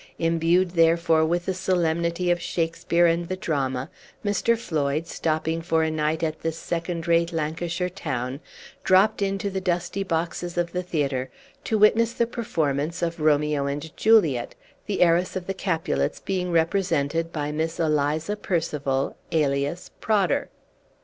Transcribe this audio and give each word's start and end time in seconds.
Imbued, 0.17 0.71
therefore, 0.71 1.23
with 1.23 1.45
the 1.45 1.53
solemnity 1.53 2.31
of 2.31 2.41
Shakespeare 2.41 3.05
and 3.05 3.27
the 3.27 3.35
drama, 3.35 3.91
Mr. 4.25 4.57
Floyd, 4.57 5.05
stopping 5.05 5.61
for 5.61 5.83
a 5.83 5.91
night 5.91 6.23
at 6.23 6.39
this 6.39 6.57
second 6.57 7.07
rate 7.07 7.31
Lancashire 7.31 7.87
town, 7.87 8.39
dropped 8.83 9.21
into 9.21 9.51
the 9.51 9.61
dusty 9.61 10.01
boxes 10.01 10.57
of 10.57 10.71
the 10.71 10.81
theatre 10.81 11.29
to 11.65 11.77
witness 11.77 12.13
the 12.13 12.25
performance 12.25 13.03
of 13.03 13.19
Romeo 13.19 13.67
and 13.67 13.95
Juliet 13.95 14.55
the 14.87 15.03
heiress 15.03 15.35
of 15.35 15.45
the 15.45 15.53
Capulets 15.53 16.19
being 16.19 16.51
represented 16.51 17.31
by 17.31 17.51
Miss 17.51 17.79
Eliza 17.79 18.35
Percival, 18.35 19.15
alias 19.31 19.91
Prodder. 20.01 20.47